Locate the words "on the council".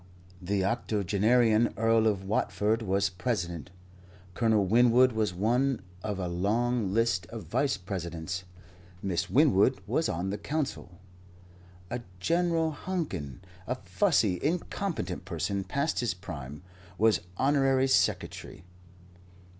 10.09-10.99